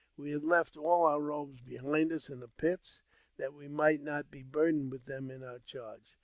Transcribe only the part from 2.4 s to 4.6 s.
pit, that we might not be